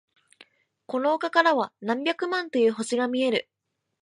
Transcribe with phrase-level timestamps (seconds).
[0.87, 3.47] この丘からは何百万という星が見える。